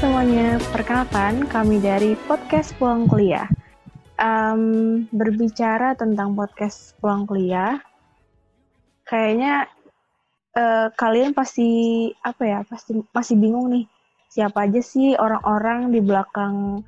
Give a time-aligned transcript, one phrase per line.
[0.00, 3.44] Semuanya, perkenalkan kami dari podcast Pulang Kuliah.
[4.16, 7.76] Um, berbicara tentang podcast Pulang Kuliah,
[9.04, 9.68] kayaknya
[10.56, 13.84] uh, kalian pasti apa ya, pasti masih bingung nih
[14.32, 16.80] siapa aja sih orang-orang di belakang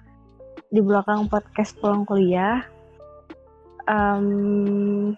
[0.73, 2.65] di belakang podcast Pulang Kuliah.
[3.93, 5.13] Um,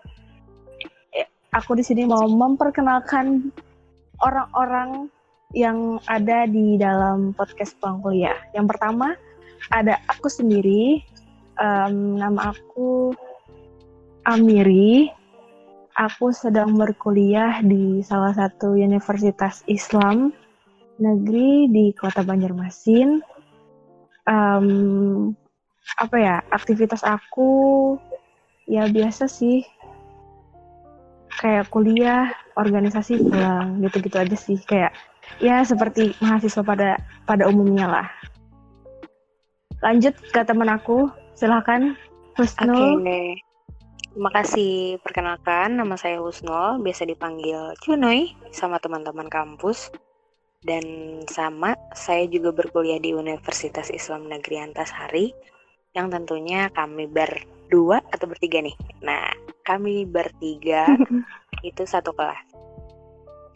[1.54, 3.54] aku di sini mau memperkenalkan
[4.18, 5.14] orang-orang
[5.54, 8.36] yang ada di dalam podcast Pulang Kuliah.
[8.52, 9.14] Yang pertama
[9.70, 11.00] ada aku sendiri,
[11.56, 13.14] um, nama aku
[14.26, 15.08] Amiri.
[15.94, 20.34] Aku sedang berkuliah di salah satu universitas Islam
[20.98, 23.22] negeri di kota Banjarmasin.
[24.26, 25.30] Um,
[26.00, 27.94] apa ya aktivitas aku
[28.64, 29.62] ya biasa sih
[31.38, 34.96] kayak kuliah organisasi pulang gitu-gitu aja sih kayak
[35.42, 38.08] ya seperti mahasiswa pada pada umumnya lah.
[39.84, 41.92] Lanjut ke teman aku, silahkan
[42.40, 42.98] Husnul.
[42.98, 43.28] Oke, okay.
[44.10, 44.98] terima kasih.
[45.04, 49.92] Perkenalkan, nama saya Husnul, biasa dipanggil Cunoy sama teman-teman kampus.
[50.64, 55.28] Dan sama, saya juga berkuliah di Universitas Islam Negeri Antasari,
[55.92, 58.72] yang tentunya kami berdua atau bertiga nih.
[59.04, 59.28] Nah,
[59.68, 60.88] kami bertiga
[61.68, 62.54] itu satu kelas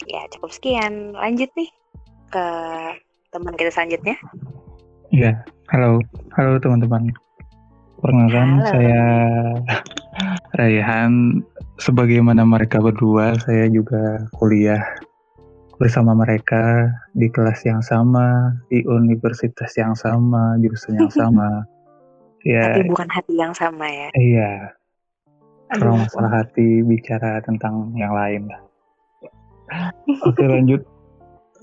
[0.08, 1.70] ya cukup sekian lanjut nih
[2.32, 2.46] ke
[3.30, 4.16] teman kita selanjutnya
[5.08, 5.40] Iya,
[5.72, 6.04] halo,
[6.36, 7.08] halo teman-teman.
[7.96, 8.68] Perkenalkan halo.
[8.68, 9.04] saya
[10.52, 11.40] Raihan.
[11.80, 14.82] Sebagaimana mereka berdua, saya juga kuliah
[15.80, 21.64] bersama mereka di kelas yang sama, di universitas yang sama, jurusan yang sama.
[22.44, 22.76] ya.
[22.76, 24.12] Tapi bukan hati yang sama ya.
[24.12, 24.52] Iya.
[25.72, 28.60] Kalau masalah hati bicara tentang yang lain lah.
[30.28, 30.82] Oke lanjut.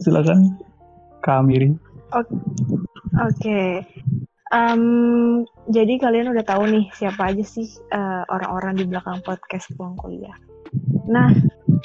[0.02, 0.60] Silakan
[1.24, 1.74] Kak Amiri.
[2.14, 2.30] Oke.
[3.40, 3.70] Okay.
[4.54, 9.98] Um, jadi kalian udah tahu nih siapa aja sih eh, orang-orang di belakang podcast Pulang
[9.98, 10.38] Kuliah.
[11.10, 11.34] Nah,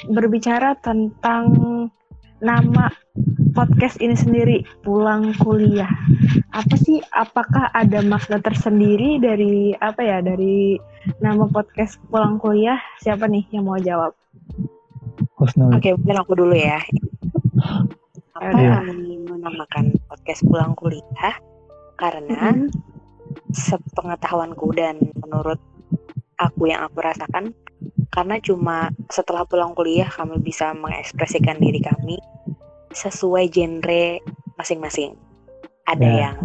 [0.07, 1.49] berbicara tentang
[2.41, 2.89] nama
[3.51, 5.91] podcast ini sendiri, Pulang Kuliah.
[6.53, 7.01] Apa sih?
[7.13, 10.17] Apakah ada makna tersendiri dari apa ya?
[10.23, 10.77] Dari
[11.19, 12.79] nama podcast Pulang Kuliah?
[13.01, 14.13] Siapa nih yang mau jawab?
[15.41, 16.79] Oke, okay, mungkin aku dulu ya.
[18.37, 18.81] Apa yeah.
[19.25, 21.35] menamakan podcast pulang kuliah
[21.97, 22.69] karena mm -hmm.
[23.53, 25.61] sepengetahuanku dan menurut
[26.41, 27.53] aku yang aku rasakan
[28.09, 32.17] karena cuma setelah pulang kuliah kami bisa mengekspresikan diri kami
[32.91, 34.19] sesuai genre
[34.59, 35.15] masing-masing.
[35.87, 36.17] Ada yeah.
[36.29, 36.37] yang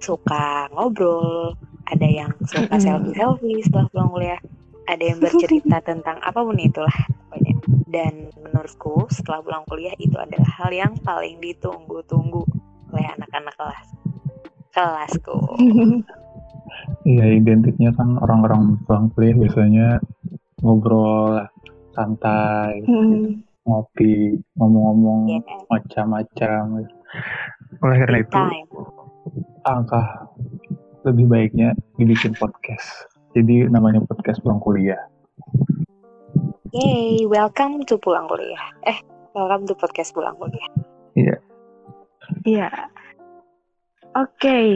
[0.00, 1.54] suka ngobrol,
[1.86, 4.40] ada yang suka selfie-selfie setelah pulang kuliah,
[4.86, 6.96] ada yang bercerita tentang apa pun itulah
[7.28, 7.55] pokoknya
[7.96, 12.44] dan menurutku setelah pulang kuliah itu adalah hal yang paling ditunggu-tunggu
[12.92, 13.88] oleh anak-anak kelas.
[14.76, 15.38] Kelasku.
[17.06, 20.02] Iya identiknya kan orang-orang pulang kuliah biasanya
[20.58, 21.38] ngobrol
[21.94, 23.46] santai hmm.
[23.62, 25.62] ngopi ngomong-ngomong yeah.
[25.70, 26.90] macam-macam.
[27.80, 28.36] Oleh karena itu
[29.62, 30.26] angka
[31.06, 33.06] lebih baiknya dibikin podcast.
[33.38, 35.00] Jadi namanya podcast pulang kuliah
[36.74, 38.74] Yay, welcome to Pulang Kuliah.
[38.82, 38.98] Eh,
[39.38, 40.66] welcome to podcast Pulang Kuliah.
[41.14, 41.36] Iya.
[42.42, 42.68] Iya.
[44.18, 44.66] Oke, okay.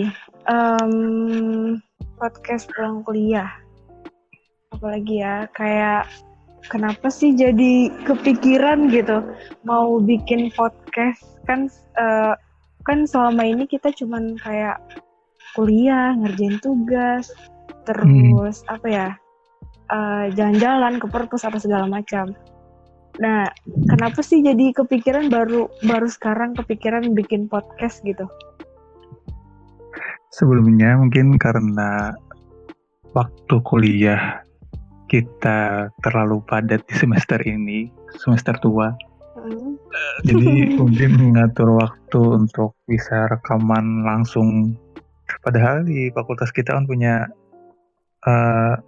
[0.47, 1.83] um,
[2.15, 3.51] podcast Pulang Kuliah.
[4.71, 6.07] Apalagi ya, kayak
[6.71, 9.27] kenapa sih jadi kepikiran gitu
[9.67, 11.67] mau bikin podcast kan
[11.99, 12.39] uh,
[12.87, 14.79] kan selama ini kita cuman kayak
[15.59, 17.35] kuliah ngerjain tugas
[17.83, 18.75] terus hmm.
[18.77, 19.09] apa ya
[19.91, 22.33] eh, jalan-jalan ke perpus apa segala macam.
[23.19, 23.51] Nah,
[23.91, 28.25] kenapa sih jadi kepikiran baru baru sekarang kepikiran bikin podcast gitu?
[30.31, 32.15] Sebelumnya mungkin karena
[33.13, 34.47] waktu kuliah
[35.11, 37.91] kita terlalu padat di semester ini,
[38.23, 38.95] semester tua.
[39.35, 39.75] Hmm.
[40.23, 44.79] Jadi mungkin mengatur waktu untuk bisa rekaman langsung.
[45.43, 47.27] Padahal di fakultas kita kan punya
[48.27, 48.79] uh,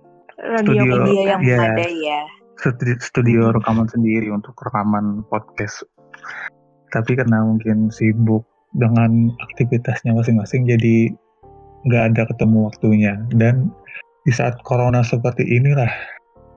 [0.42, 2.20] radio studio, media yang ya, ada ya.
[2.58, 3.54] Studio, studio hmm.
[3.58, 5.86] rekaman sendiri untuk rekaman podcast.
[6.90, 8.44] Tapi karena mungkin sibuk
[8.74, 11.14] dengan aktivitasnya masing-masing, jadi
[11.88, 13.14] nggak ada ketemu waktunya.
[13.32, 13.70] Dan
[14.26, 15.90] di saat corona seperti inilah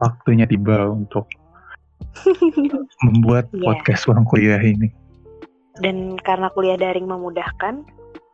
[0.01, 1.29] waktunya tiba untuk
[3.05, 3.63] membuat yeah.
[3.63, 4.91] podcast orang kuliah ini.
[5.79, 7.83] Dan karena kuliah daring memudahkan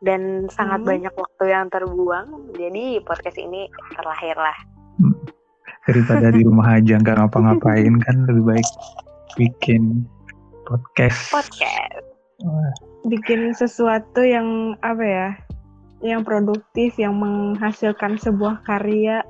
[0.02, 0.88] dan sangat hmm.
[0.88, 4.58] banyak waktu yang terbuang, jadi podcast ini terlahir lah.
[4.98, 5.41] Hmm
[5.86, 8.68] daripada di rumah aja nggak ngapa-ngapain kan lebih baik
[9.34, 10.06] bikin
[10.66, 11.32] podcast.
[11.32, 12.06] Podcast.
[13.06, 15.28] bikin sesuatu yang apa ya
[16.02, 19.22] yang produktif yang menghasilkan sebuah karya.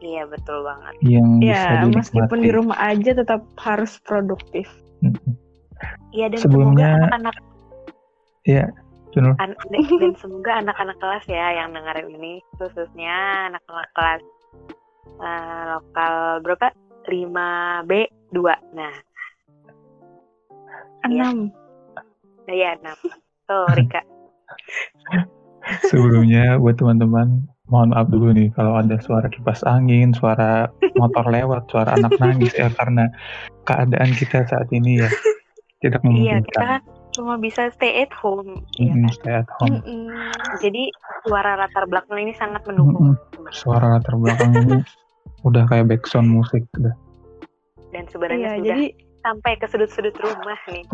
[0.00, 0.94] Iya betul banget.
[1.04, 4.68] Yang ya meskipun di rumah aja tetap harus produktif.
[6.12, 7.36] Iya dan sebelumnya anak-anak
[8.44, 8.64] ya
[9.14, 14.22] An dan semoga anak-anak kelas ya yang dengerin ini khususnya anak-anak kelas
[15.20, 16.14] uh, lokal
[16.44, 16.68] berapa
[17.06, 17.92] 5 B
[18.32, 18.94] 2 nah
[21.08, 21.50] 6
[22.48, 24.02] ya, ya 6 tuh Rika
[25.88, 30.68] sebelumnya buat teman-teman mohon maaf dulu nih kalau ada suara kipas angin, suara
[31.00, 33.08] motor lewat, suara anak nangis ya karena
[33.64, 35.08] keadaan kita saat ini ya
[35.80, 36.44] tidak memungkinkan.
[36.44, 36.82] Iya, kita kan
[37.16, 38.64] cuma bisa stay at home.
[38.76, 39.12] Mm -hmm, ya kan?
[39.16, 39.80] Stay at home.
[39.80, 40.30] Mm -hmm.
[40.60, 40.82] Jadi
[41.24, 43.16] suara latar belakang ini sangat mendukung.
[43.16, 43.33] Mm -hmm.
[43.52, 44.78] Suara latar belakang ini
[45.48, 46.94] udah kayak background musik udah.
[47.92, 48.86] Dan sebenarnya iya, sudah jadi...
[49.22, 50.84] sampai ke sudut-sudut rumah nih.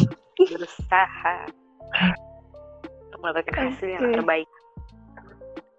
[0.54, 1.34] Berusaha
[3.08, 4.48] untuk mendapatkan hasil yang terbaik.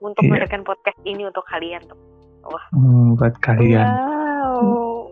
[0.04, 0.31] Untuk iya.
[0.31, 2.00] mendapatkan podcast ini untuk kalian tuh.
[2.45, 2.66] Wah.
[2.71, 3.88] Hmm, buat kalian.
[3.89, 5.10] Wow.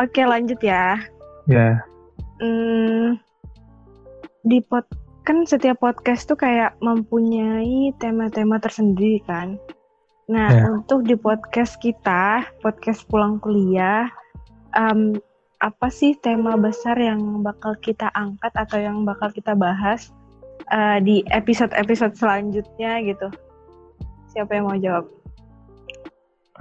[0.00, 0.96] Oke lanjut ya.
[1.44, 1.82] Ya.
[2.40, 3.20] Hmm,
[4.48, 4.88] di pod
[5.24, 9.60] kan setiap podcast tuh kayak mempunyai tema-tema tersendiri kan.
[10.30, 10.70] Nah, yeah.
[10.70, 14.06] untuk di podcast kita, podcast pulang kuliah,
[14.78, 15.18] um,
[15.60, 20.08] apa sih tema besar yang bakal kita angkat atau yang bakal kita bahas
[20.72, 23.28] uh, di episode-episode selanjutnya gitu?
[24.32, 25.04] Siapa yang mau jawab?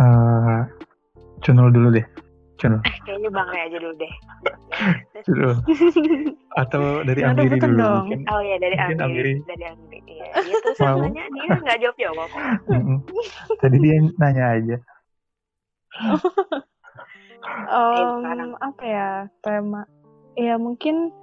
[0.02, 0.66] Uh,
[1.46, 2.08] Channel dulu deh.
[2.60, 2.84] Channel.
[2.84, 4.14] Eh, kayaknya Bang aja dulu deh.
[5.24, 5.50] Dulu.
[6.62, 7.80] Atau dari Nanti Amiri dulu.
[7.80, 8.06] Dong.
[8.12, 9.00] Mungkin, oh iya dari Amiri.
[9.00, 9.34] Amiri.
[9.48, 10.00] Dari Amiri.
[10.04, 10.28] Iya.
[10.44, 12.30] Dia tuh nanya dia nggak jawab jawab.
[13.64, 14.78] Tadi dia nanya aja.
[17.72, 19.08] um, apa ya
[19.40, 19.88] tema?
[20.36, 21.16] Ya mungkin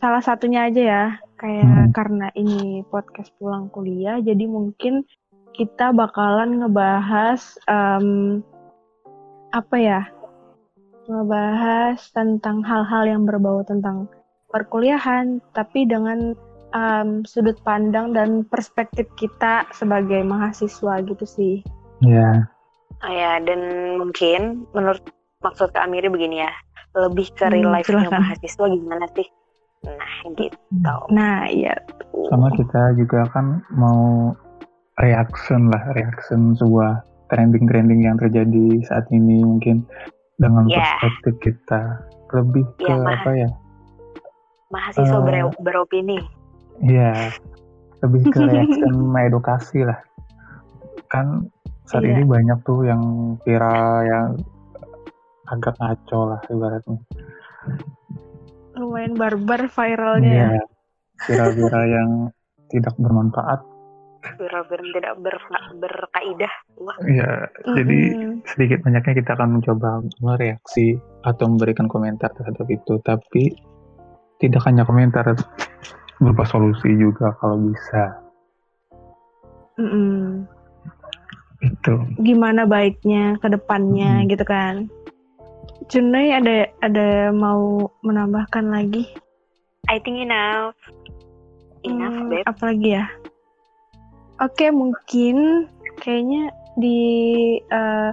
[0.00, 1.04] salah satunya aja ya
[1.40, 1.92] kayak hmm.
[1.96, 5.04] karena ini podcast pulang kuliah jadi mungkin
[5.54, 8.42] kita bakalan ngebahas um,
[9.54, 10.02] apa ya
[11.06, 14.10] ngebahas tentang hal-hal yang berbau tentang
[14.50, 16.34] perkuliahan, tapi dengan
[16.74, 21.54] um, sudut pandang dan perspektif kita sebagai mahasiswa gitu sih.
[22.02, 22.18] Iya.
[22.18, 22.36] Yeah.
[23.04, 23.60] Oh ya, dan
[24.00, 25.02] mungkin menurut
[25.44, 26.52] maksud Kak Amiri begini ya,
[26.96, 29.28] lebih ke real hmm, life-nya mahasiswa gimana sih?
[29.84, 30.56] Nah, gitu.
[31.12, 31.76] Nah, iya.
[32.32, 34.32] Sama kita juga kan mau
[34.96, 37.04] reaction lah, reaction sebuah
[37.34, 39.82] trending-trending yang terjadi saat ini mungkin
[40.38, 40.94] dengan yeah.
[41.02, 41.98] perspektif kita.
[42.30, 43.50] Lebih ke yeah, apa ya?
[44.70, 46.22] Mahasiswa uh, beropini.
[46.78, 47.34] iya.
[48.06, 49.98] Lebih ke reaction edukasi lah.
[51.10, 51.50] Kan
[51.90, 52.14] saat yeah.
[52.14, 53.02] ini banyak tuh yang
[53.42, 54.26] viral yang
[55.50, 56.98] agak ngaco lah ibaratnya.
[58.78, 60.66] Lumayan barbar viralnya yeah.
[61.26, 62.10] viral-viral yang
[62.70, 63.73] tidak bermanfaat
[64.40, 65.36] viral-viral tidak ber,
[65.80, 66.54] berkaidah.
[67.04, 67.74] Iya, mm-hmm.
[67.76, 67.98] jadi
[68.48, 73.52] sedikit banyaknya kita akan mencoba mereaksi atau memberikan komentar terhadap itu, tapi
[74.40, 75.24] tidak hanya komentar,
[76.18, 78.04] berupa solusi juga kalau bisa.
[79.80, 80.18] Mm-hmm.
[81.64, 81.94] Itu.
[82.20, 84.26] Gimana baiknya ke depannya mm.
[84.28, 84.88] gitu kan?
[85.88, 89.08] Junai ada ada mau menambahkan lagi?
[89.88, 90.76] I think enough.
[91.84, 92.44] Enough, hmm, babe.
[92.48, 93.04] Apalagi ya?
[94.42, 95.70] Oke, mungkin
[96.02, 96.98] kayaknya di
[97.70, 98.10] uh,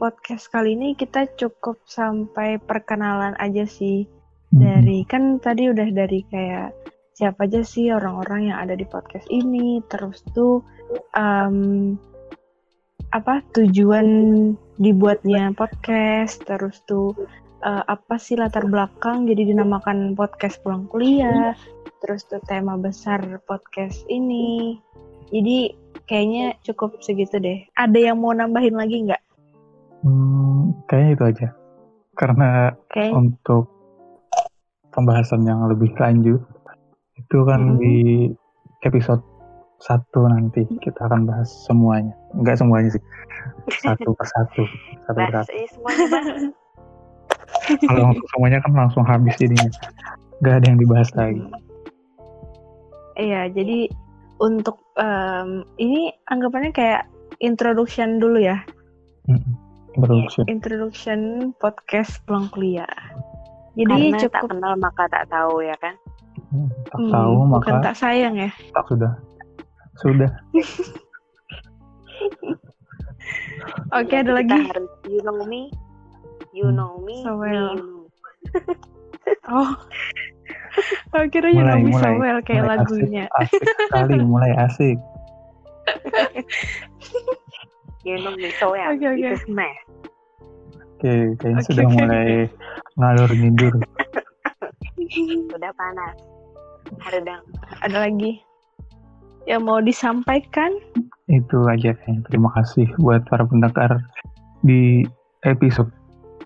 [0.00, 4.08] podcast kali ini kita cukup sampai perkenalan aja sih.
[4.48, 4.64] Hmm.
[4.64, 6.72] Dari kan tadi udah dari kayak
[7.12, 10.64] siapa aja sih orang-orang yang ada di podcast ini, terus tuh
[11.12, 11.98] um,
[13.12, 14.06] apa tujuan
[14.80, 17.12] dibuatnya podcast, terus tuh
[17.60, 21.52] uh, apa sih latar belakang jadi dinamakan podcast pulang kuliah,
[22.00, 24.78] terus tuh tema besar podcast ini
[25.28, 25.76] jadi
[26.08, 27.68] kayaknya cukup segitu deh.
[27.76, 29.22] Ada yang mau nambahin lagi nggak?
[30.02, 31.48] Hmm, kayaknya itu aja.
[32.18, 33.12] Karena okay.
[33.12, 33.70] untuk
[34.90, 36.42] pembahasan yang lebih lanjut
[37.18, 37.78] itu kan hmm.
[37.78, 37.96] di
[38.82, 39.22] episode
[39.78, 42.14] satu nanti kita akan bahas semuanya.
[42.34, 43.02] Enggak semuanya sih.
[43.86, 44.62] Satu persatu.
[45.06, 45.54] Satu persatu.
[47.88, 49.70] Kalau semuanya kan langsung habis jadinya.
[50.42, 51.42] Enggak ada yang dibahas lagi.
[53.18, 53.90] Iya, jadi
[54.38, 57.06] untuk um, ini anggapannya kayak
[57.40, 58.60] introduction dulu ya.
[59.94, 60.44] Introduction.
[60.50, 61.20] Introduction
[61.62, 62.90] podcast pulang kuliah.
[63.78, 65.94] Jadi Karena cukup tak kenal maka tak tahu ya kan?
[66.50, 68.50] Hmm, tak hmm, tahu maka bukan tak sayang ya.
[68.74, 69.12] Tak sudah.
[70.02, 70.30] Sudah.
[73.94, 74.54] Oke, okay, ada lagi.
[74.54, 75.70] Harus you know me,
[76.50, 76.76] you hmm.
[76.78, 77.76] know me, so well.
[79.50, 79.70] oh
[81.16, 83.24] Oh, kira mulai, Naomi mulai, Samuel kayak mulai lagunya.
[83.40, 84.98] Asik, asik sekali, mulai asik.
[88.04, 88.92] you know me so well.
[88.92, 89.32] Okay, okay.
[89.32, 89.80] Itu smash.
[90.98, 91.96] Oke, okay, kayaknya okay, sudah okay.
[91.96, 92.28] mulai
[93.00, 93.74] ngalur ngidur.
[95.54, 96.16] sudah panas.
[97.00, 97.44] Haredang.
[97.84, 98.40] Ada lagi
[99.48, 100.76] yang mau disampaikan?
[101.32, 102.20] Itu aja kayaknya.
[102.28, 104.04] Terima kasih buat para pendengar
[104.60, 105.08] di
[105.48, 105.88] episode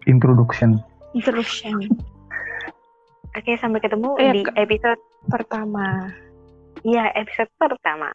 [0.06, 0.78] introduction.
[1.18, 1.90] Introduction.
[3.32, 6.12] Oke, sampai ketemu eh, di episode pertama.
[6.84, 8.12] Iya, episode pertama.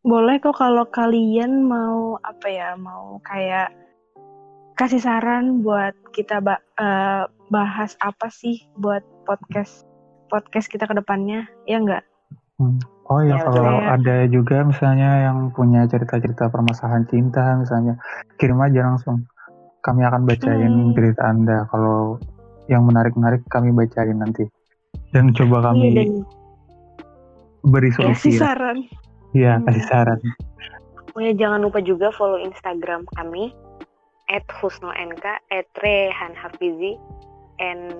[0.00, 3.68] Boleh kok kalau kalian mau apa ya, mau kayak
[4.80, 9.84] kasih saran buat kita uh, bahas apa sih buat podcast
[10.32, 12.04] podcast kita ke depannya, ya enggak?
[12.56, 12.80] Hmm.
[13.12, 13.92] Oh ya, ya kalau ya.
[13.92, 18.00] ada juga misalnya yang punya cerita-cerita permasalahan cinta misalnya,
[18.40, 19.28] kirim aja langsung.
[19.84, 20.96] Kami akan bacain hmm.
[20.96, 21.68] cerita Anda.
[21.68, 22.16] Kalau
[22.70, 24.46] yang menarik-menarik kami bacain nanti
[25.10, 26.08] dan coba iya, kami iya, dan...
[27.66, 28.40] beri solusi kasih ya.
[28.40, 28.78] saran
[29.34, 29.64] iya hmm.
[29.66, 30.20] kasih saran
[31.18, 33.50] oh ya jangan lupa juga follow instagram kami
[34.30, 34.94] at husnonk
[35.26, 36.94] at rehan hafizi
[37.58, 37.90] and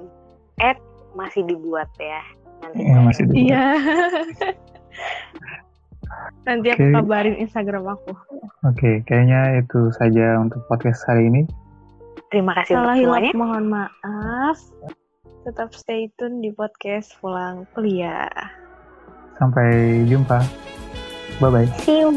[0.62, 0.79] at
[1.19, 2.23] masih dibuat ya
[2.62, 3.43] nanti ya, masih dibuat.
[3.43, 3.65] iya
[6.47, 6.79] nanti okay.
[6.79, 11.43] aku kabarin instagram aku oke okay, kayaknya itu saja untuk podcast hari ini
[12.31, 13.33] Terima kasih Salah untuk semuanya.
[13.35, 14.59] Mohon maaf.
[15.43, 18.31] Tetap stay tune di podcast pulang kuliah.
[19.37, 20.39] Sampai jumpa.
[21.43, 21.69] Bye bye.
[21.83, 22.15] See you.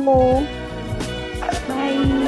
[1.65, 2.22] Bye.